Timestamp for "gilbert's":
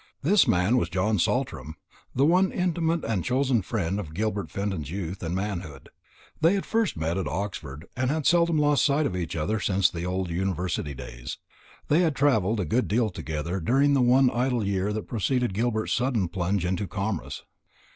15.53-15.93